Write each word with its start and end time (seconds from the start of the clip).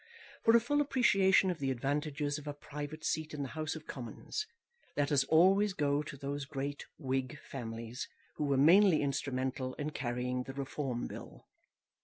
For 0.41 0.57
a 0.57 0.59
full 0.59 0.81
appreciation 0.81 1.51
of 1.51 1.59
the 1.59 1.69
advantages 1.69 2.39
of 2.39 2.47
a 2.47 2.55
private 2.55 3.03
seat 3.05 3.35
in 3.35 3.43
the 3.43 3.49
House 3.53 3.75
of 3.75 3.85
Commons 3.85 4.47
let 4.97 5.11
us 5.11 5.23
always 5.25 5.73
go 5.73 6.01
to 6.01 6.17
those 6.17 6.45
great 6.45 6.87
Whig 6.97 7.37
families 7.39 8.07
who 8.37 8.45
were 8.45 8.57
mainly 8.57 9.03
instrumental 9.03 9.75
in 9.75 9.91
carrying 9.91 10.41
the 10.45 10.53
Reform 10.53 11.05
Bill. 11.05 11.45